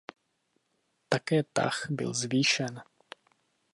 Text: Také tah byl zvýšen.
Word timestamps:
Také 1.09 1.43
tah 1.43 1.77
byl 1.89 2.13
zvýšen. 2.13 2.83